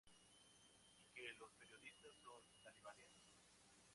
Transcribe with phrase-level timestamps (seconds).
[1.03, 3.21] Y que los periodistas son talibanes?